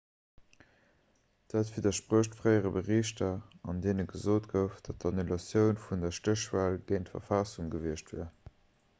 dat 1.55 1.67
widdersprécht 1.73 2.37
fréiere 2.37 2.71
berichter 2.77 3.33
an 3.73 3.83
deene 3.85 4.05
gesot 4.13 4.47
gouf 4.53 4.79
datt 4.87 4.99
d'annulatioun 5.03 5.81
vun 5.83 6.05
der 6.05 6.15
stéchwal 6.19 6.79
géint 6.93 7.11
d'verfassung 7.11 7.69
gewiescht 7.75 8.11
wier 8.15 8.27